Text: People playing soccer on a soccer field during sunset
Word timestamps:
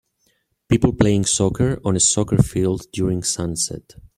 People 0.67 0.93
playing 0.93 1.25
soccer 1.25 1.79
on 1.85 1.95
a 1.95 1.99
soccer 1.99 2.41
field 2.41 2.87
during 2.91 3.21
sunset 3.21 3.97